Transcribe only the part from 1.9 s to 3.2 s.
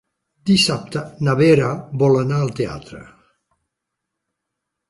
vol anar al teatre.